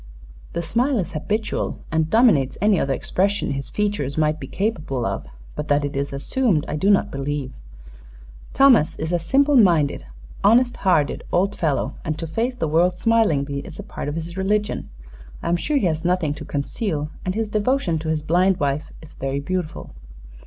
"The 0.53 0.63
smile 0.63 0.97
is 0.97 1.11
habitual, 1.11 1.77
and 1.91 2.09
dominates 2.09 2.57
any 2.59 2.79
other 2.79 2.91
expression 2.95 3.51
his 3.51 3.69
features 3.69 4.17
might 4.17 4.39
be 4.39 4.47
capable 4.47 5.05
of; 5.05 5.27
but 5.55 5.67
that 5.67 5.85
it 5.85 5.95
is 5.95 6.11
assumed 6.11 6.65
I 6.67 6.75
do 6.75 6.89
not 6.89 7.11
believe. 7.11 7.53
Thomas 8.51 8.95
is 8.97 9.13
a 9.13 9.19
simple 9.19 9.55
minded, 9.55 10.07
honest 10.43 10.77
hearted 10.77 11.21
old 11.31 11.55
fellow, 11.55 11.93
and 12.03 12.17
to 12.17 12.25
face 12.25 12.55
the 12.55 12.67
world 12.67 12.97
smilingly 12.97 13.59
is 13.59 13.77
a 13.77 13.83
part 13.83 14.07
of 14.07 14.15
his 14.15 14.37
religion. 14.37 14.89
I 15.43 15.49
am 15.49 15.55
sure 15.55 15.77
he 15.77 15.85
has 15.85 16.03
nothing 16.03 16.33
to 16.33 16.45
conceal, 16.45 17.11
and 17.23 17.35
his 17.35 17.49
devotion 17.49 17.99
to 17.99 18.09
his 18.09 18.23
blind 18.23 18.59
wife 18.59 18.89
is 19.03 19.13
very 19.13 19.39
beautiful." 19.39 19.91